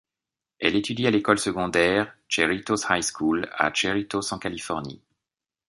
[0.59, 4.99] Elle étudie à l'école secondaire Cerritos High School à Cerritos, en Californie.